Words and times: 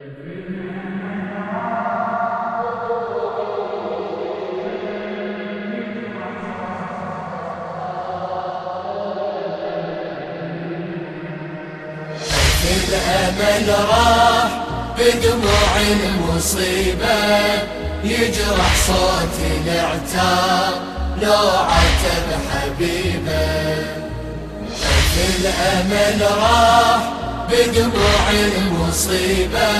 الأمل 0.00 0.14
راح 13.68 14.50
بدموع 14.98 15.72
المصيبة 15.90 17.18
يجرح 18.04 18.76
صوت 18.86 19.36
العتاب 19.66 20.74
لو 21.22 21.48
عتب 21.48 22.28
حبيبه 22.50 23.98
الأمل 25.38 26.20
راح 26.38 27.18
بدموع 27.50 28.30
المصيبة 28.30 29.72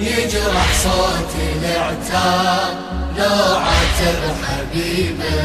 يجرح 0.00 0.68
صوت 0.82 1.32
العتاب 1.62 2.74
لو 3.18 3.56
عتب 3.56 4.20
حبيبه 4.44 5.38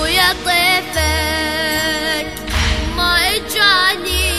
ويا 0.00 0.30
طيفك 0.44 2.30
ما 2.96 3.12
إجاني. 3.16 4.38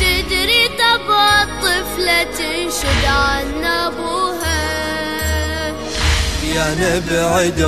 تدري 0.00 0.64
تبى 0.68 1.26
الطفلة 1.42 2.20
تنشد 2.22 3.04
عن 3.04 3.64
أبوها. 3.64 4.62
يا 6.54 6.68
نبعد 6.80 7.60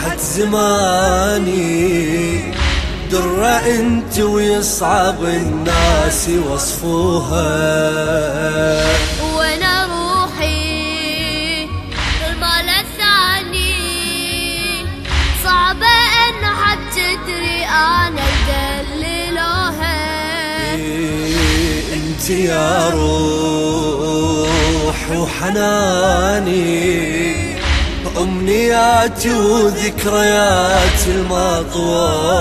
حد 0.00 0.18
زماني 0.18 1.68
درة 3.12 3.46
انت 3.46 4.20
ويصعب 4.20 5.24
الناس 5.24 6.28
يوصفوها 6.28 7.48
وأنا 9.34 9.86
روحي 9.86 11.64
المال 12.30 12.68
الثاني. 12.68 13.74
صعبة 15.44 15.86
ان 16.28 16.44
حد 16.62 16.78
تدري 16.90 17.64
أنا 17.64 18.26
دللوها 18.48 19.98
انت 21.94 22.30
يا 22.30 22.88
روح 22.90 24.18
وحناني. 25.10 26.58
أمنياتي 28.18 29.32
وذكرياتي 29.34 31.08
المطوها 31.08 32.32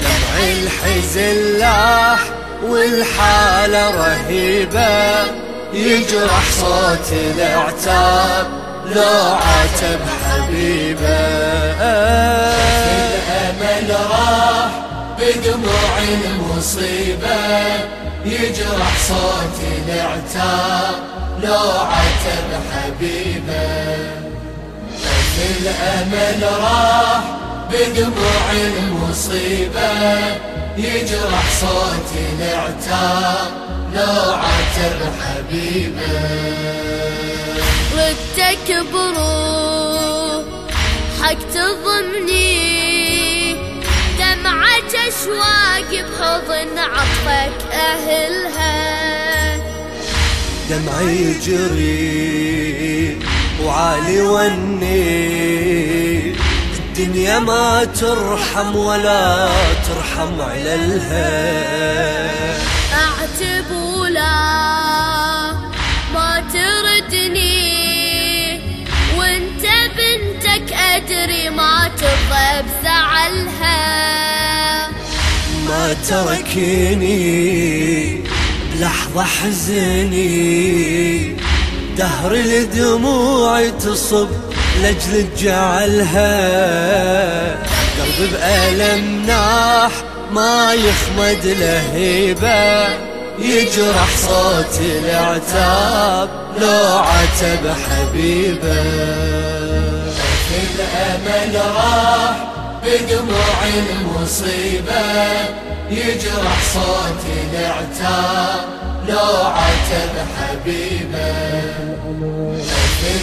دمع 0.00 0.34
الحزن 0.38 1.58
لاح 1.58 2.20
والحالة 2.62 3.90
رهيبة. 3.90 5.24
يجرح 5.72 6.44
صوت 6.60 7.12
العتاب 7.12 8.46
لو 8.86 9.34
عاتب 9.34 10.00
حبيبة. 10.24 11.20
الأمل 13.54 13.90
راح 14.10 14.70
بدموع 15.18 15.94
المصيبة. 15.98 17.93
يجرح 18.24 18.92
صوت 19.08 19.58
العتاب 19.88 20.94
لو 21.42 21.70
عتب 21.70 22.48
حبيبه. 22.72 24.14
الأمل 25.60 26.42
راح 26.60 27.22
بدموع 27.70 28.46
المصيبة. 28.52 29.92
يجرح 30.76 31.44
صوت 31.60 32.10
العتاب 32.40 33.48
لو 33.94 34.32
عتب 34.32 34.98
حبيبه. 35.20 36.14
ردتك 37.96 38.68
بروح 38.92 40.44
حق 41.22 41.40
تضمني 41.54 42.53
اشواق 45.24 45.90
بحضن 45.90 46.78
عطفك 46.78 47.58
أهلها. 47.72 48.76
دمعي 50.70 51.16
يجري 51.16 51.98
وعالي 53.62 54.20
وني. 54.20 55.04
الدنيا 56.78 57.38
ما 57.38 57.84
ترحم 57.84 58.76
ولا 58.76 59.48
ترحم 59.88 60.40
عللها 60.40 61.32
أعتب 62.94 63.70
ولا 63.70 64.36
ما 66.14 66.44
تردني. 66.52 67.84
وانت 69.18 69.64
بنتك 69.96 70.72
أدري 70.72 71.50
ما 71.50 71.90
ترضى 71.98 72.62
بزعلها. 72.62 73.63
تركيني. 76.08 77.24
بلحظة 78.74 79.22
حزني. 79.22 80.24
دهر 81.98 82.34
الدموع 82.34 83.68
تصب 83.68 84.28
لجل 84.82 85.26
جعلها 85.38 86.34
قلبي 88.00 88.26
بألم 88.32 89.26
ناح 89.26 89.92
ما 90.32 90.72
يخمد 90.74 91.46
لهيبة 91.46 92.88
يجرح 93.38 94.16
صوت 94.16 94.80
العتاب 94.80 96.28
لو 96.60 96.96
عتب 96.96 97.74
حبيبة. 97.84 98.82
الأمل 100.54 101.54
راح 101.76 102.36
بدموع 102.84 103.58
المصيبة. 103.76 105.04
يجرح 105.90 106.58
صوت 106.74 107.22
العتاب 107.52 108.64
لو 109.08 109.46
عتب 109.46 110.14
حبيبه 110.38 111.34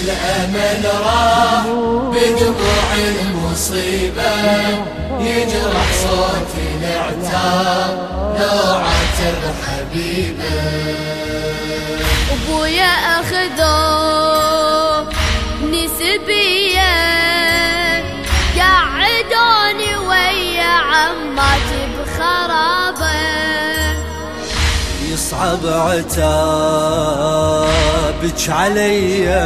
الأمل 0.01 0.83
راح 1.05 1.65
بدموع 2.11 2.93
المصيبة. 2.95 4.33
يجرح 5.19 5.87
صوت 6.03 6.53
العتاب 6.81 8.09
لو 8.39 8.75
عتب 8.75 9.41
حبيبة. 9.67 10.53
أبويا 12.31 12.91
يصعب 25.41 25.65
عتابك 25.65 26.21
عليا 28.49 29.45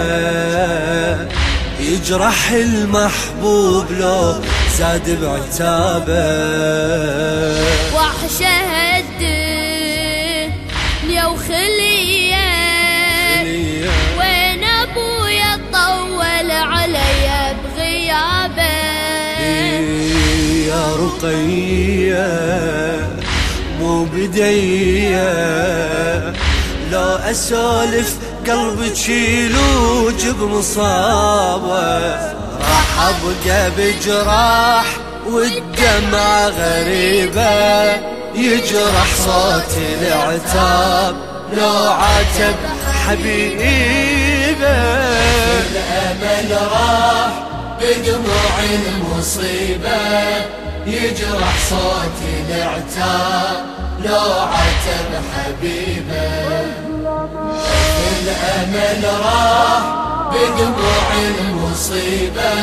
يجرح 1.79 2.51
المحبوب 2.51 3.85
لو 3.91 4.35
زاد 4.78 5.22
بعتابه. 5.22 6.16
وحشه 7.95 8.55
الدنيا 9.00 10.55
وخلية. 11.25 12.45
وين 14.19 14.63
أبويا 14.63 15.59
طول 15.73 16.51
عليا 16.51 17.55
بغيابه؟ 17.63 18.75
يا 20.67 20.95
رقية. 20.95 22.55
مو 23.95 24.03
بدية. 24.03 25.31
لو 26.91 27.16
أسولف 27.16 28.16
قلبك 28.47 29.09
يلوج 29.09 30.28
بمصابة 30.28 32.16
راح 32.59 33.08
أبقى 33.08 33.72
بجراح 33.78 34.85
والدمع 35.29 36.47
غريبة. 36.47 37.96
يجرح 38.35 39.16
صوت 39.25 39.78
العتاب. 40.02 41.16
لو 41.53 41.91
عاتب 41.91 42.55
حبيبة. 43.08 44.78
الأمل 45.72 46.58
راح 46.72 47.34
بدموع 47.81 48.55
المصيبة. 48.75 49.99
يجرح 50.87 51.55
صوت 51.70 52.20
العتاب. 52.49 53.74
لو 54.05 54.31
عتب 54.31 55.11
حبيبة. 55.34 56.28
الأمل 58.22 59.03
راح 59.25 59.84
بدموع 60.31 61.07
المصيبة. 61.28 62.53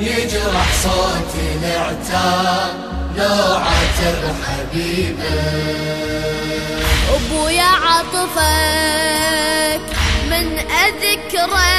يجرح 0.00 0.68
صوت 0.82 1.32
العتاب 1.64 2.72
لو 3.16 3.54
عاتب 3.54 4.20
حبيبة. 4.46 5.34
أبويا 7.14 7.70
عطفك 7.86 8.26
من 10.30 10.46
اذكره 10.58 11.75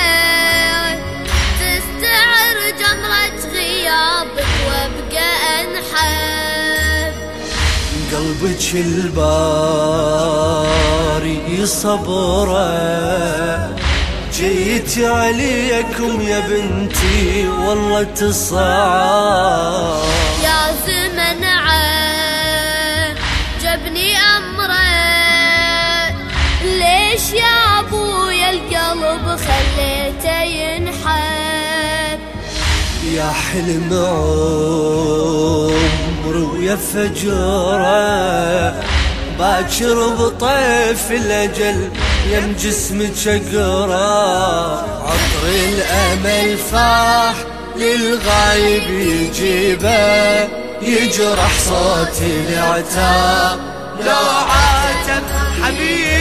قلبك 8.41 8.75
الباري 8.75 9.25
صبره. 11.65 13.75
جيت 14.33 14.99
عليكم 14.99 16.21
يا 16.21 16.39
بنتي 16.39 17.47
والله 17.47 18.03
تصعب 18.03 20.03
يا 20.43 20.75
زمن 20.87 21.43
جبني 23.63 24.17
أمره. 24.17 24.77
ليش 26.63 27.33
يا 27.33 27.79
أبويا 27.79 28.49
القلب 28.49 29.39
خليته 29.39 30.41
ينحب 30.41 32.19
يا 33.13 33.31
حلم 33.31 33.89
عمري 36.27 36.41
ويا 36.41 36.75
فجره 36.75 38.71
باكر 39.39 40.07
بطيف 40.07 41.11
الأجل 41.11 41.89
يم 42.31 42.55
جسمك 42.59 43.27
اقرا 43.27 44.77
عطر 45.03 45.43
الامل 45.45 46.57
فاح 46.57 47.35
للغايب 47.75 48.83
يجيبه 48.89 50.43
يجرح 50.81 51.51
صوت 51.65 52.21
العتاب 52.21 53.59
لو 54.05 54.29
عاتب 54.49 55.23
حبيبه 55.63 56.16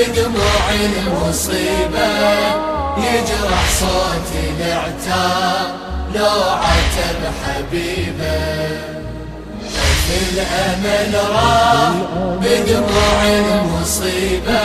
بدموع 0.00 0.70
المصيبة 0.70 2.08
يجرح 2.96 3.70
صوت 3.80 4.30
العتاب 4.60 5.74
لو 6.14 6.42
عتب 6.50 7.20
حبيبه 7.44 8.70
الأمل 10.32 11.14
راح 11.30 11.92
بدموع 12.40 13.22
المصيبة 13.24 14.62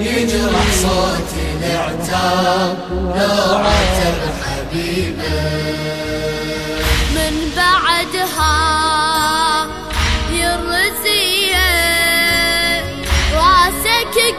يجرح 0.00 0.64
صوت 0.82 1.32
العتاب 1.62 2.78
لو 2.90 3.56
عتب 3.56 4.30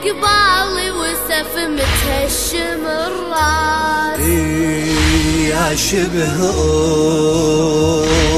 قبالي 0.04 0.92
وسف 0.92 1.54
متهشم 1.58 2.84
الراس. 2.88 4.20
يا 5.52 5.76
شبه 5.76 6.38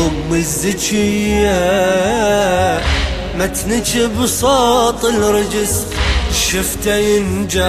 أم 0.08 0.30
الزكية 0.34 1.64
متنك 3.36 3.92
بصوت 4.20 5.06
الرجس 5.06 5.86
شفته 6.52 6.96
ينجاز 6.96 7.64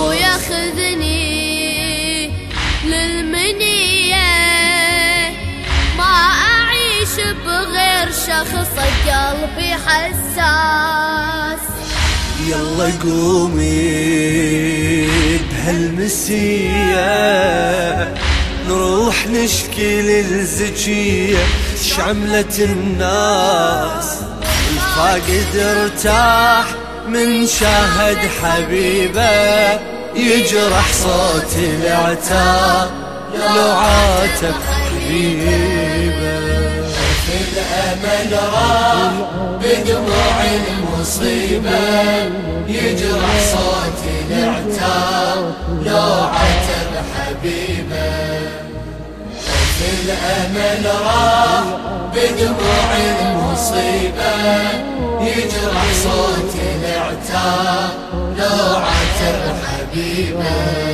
وياخذني 0.00 1.26
للمنية. 2.84 4.32
ما 5.98 6.14
أعيش 6.52 7.14
بغير 7.46 8.08
شخص 8.26 8.74
قلبي 9.06 9.70
حساس. 9.86 10.85
يلا 12.46 12.92
قومي 13.02 13.96
بهالمسية. 15.50 16.96
نروح 18.68 19.26
نشكي 19.26 20.02
للزكية 20.02 21.38
شعملة 21.82 22.58
الناس؟ 22.58 24.06
الفاقد 24.72 25.56
ارتاح 25.56 26.64
من 27.08 27.46
شاهد 27.46 28.18
حبيبه 28.42 29.80
يجرح 30.16 30.92
صوت 30.92 31.56
العتاب 31.56 32.90
لو 33.34 33.70
عاتب 33.70 34.54
حبيبه. 34.68 36.36
الأمل 37.36 38.32
راح 38.52 39.12
بدموع 39.62 40.36
المصيبة 41.06 41.78
يجرح 42.68 43.38
صوت 43.52 44.02
العتاب 44.30 45.54
لو 45.84 46.24
عتب 46.24 46.92
حبيبه 47.14 48.16
الأمل 50.04 50.86
راح 51.04 51.62
بدموع 52.14 52.96
المصيبة 53.20 54.34
يجرح 55.20 55.84
صوت 56.02 56.54
العتاب 56.84 57.90
لو 58.38 58.76
عتب 58.76 59.54
حبيبه 59.66 60.85